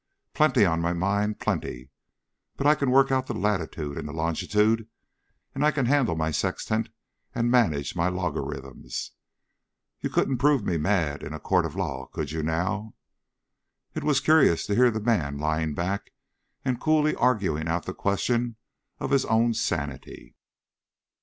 [0.33, 1.91] "Plenty on my mind plenty!
[2.57, 4.87] But I can work out the latitude and the longitude,
[5.53, 6.89] and I can handle my sextant
[7.35, 9.11] and manage my logarithms.
[9.99, 12.95] You couldn't prove me mad in a court of law, could you, now?"
[13.93, 16.09] It was curious to hear the man lying back
[16.65, 18.55] and coolly arguing out the question
[18.99, 20.35] of his own sanity.